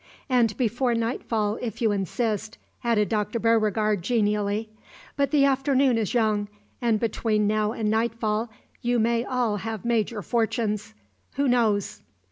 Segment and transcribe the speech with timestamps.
[0.29, 3.37] "And before nightfall, if you insist," added Dr.
[3.37, 4.67] Beauregard, genially.
[5.15, 6.47] "But the afternoon is young,
[6.81, 8.49] and between now and nightfall
[8.81, 10.95] you may all have made your fortunes.
[11.35, 12.01] Who knows?"